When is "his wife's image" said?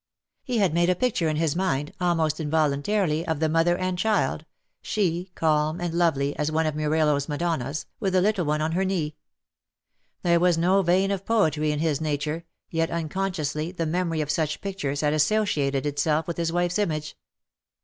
16.37-17.15